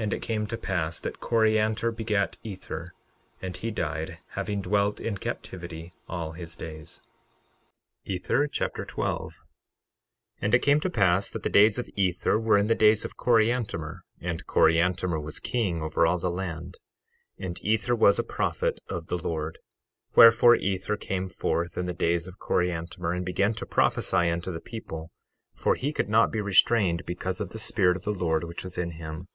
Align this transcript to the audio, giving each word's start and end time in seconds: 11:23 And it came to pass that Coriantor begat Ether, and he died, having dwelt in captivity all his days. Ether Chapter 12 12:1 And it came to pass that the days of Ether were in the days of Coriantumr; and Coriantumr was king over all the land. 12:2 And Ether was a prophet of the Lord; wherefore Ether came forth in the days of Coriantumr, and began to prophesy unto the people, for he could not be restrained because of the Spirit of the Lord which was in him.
11:23 0.00 0.04
And 0.06 0.12
it 0.14 0.22
came 0.22 0.46
to 0.46 0.56
pass 0.56 0.98
that 0.98 1.20
Coriantor 1.20 1.94
begat 1.94 2.38
Ether, 2.42 2.94
and 3.42 3.54
he 3.58 3.70
died, 3.70 4.16
having 4.28 4.62
dwelt 4.62 4.98
in 4.98 5.18
captivity 5.18 5.92
all 6.08 6.32
his 6.32 6.56
days. 6.56 7.02
Ether 8.06 8.46
Chapter 8.48 8.86
12 8.86 9.32
12:1 9.34 9.40
And 10.40 10.54
it 10.54 10.60
came 10.60 10.80
to 10.80 10.88
pass 10.88 11.28
that 11.28 11.42
the 11.42 11.50
days 11.50 11.78
of 11.78 11.90
Ether 11.96 12.40
were 12.40 12.56
in 12.56 12.68
the 12.68 12.74
days 12.74 13.04
of 13.04 13.18
Coriantumr; 13.18 14.00
and 14.22 14.46
Coriantumr 14.46 15.20
was 15.22 15.38
king 15.38 15.82
over 15.82 16.06
all 16.06 16.16
the 16.16 16.30
land. 16.30 16.78
12:2 17.38 17.46
And 17.48 17.60
Ether 17.62 17.94
was 17.94 18.18
a 18.18 18.24
prophet 18.24 18.80
of 18.88 19.08
the 19.08 19.18
Lord; 19.18 19.58
wherefore 20.14 20.56
Ether 20.56 20.96
came 20.96 21.28
forth 21.28 21.76
in 21.76 21.84
the 21.84 21.92
days 21.92 22.26
of 22.26 22.38
Coriantumr, 22.38 23.14
and 23.14 23.26
began 23.26 23.52
to 23.52 23.66
prophesy 23.66 24.30
unto 24.30 24.50
the 24.50 24.60
people, 24.60 25.10
for 25.52 25.74
he 25.74 25.92
could 25.92 26.08
not 26.08 26.32
be 26.32 26.40
restrained 26.40 27.04
because 27.04 27.38
of 27.38 27.50
the 27.50 27.58
Spirit 27.58 27.98
of 27.98 28.04
the 28.04 28.14
Lord 28.14 28.44
which 28.44 28.64
was 28.64 28.78
in 28.78 28.92
him. 28.92 29.28